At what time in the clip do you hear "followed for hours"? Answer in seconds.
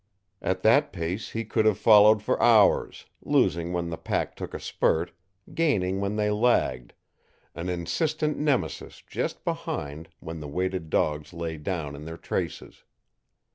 1.77-3.05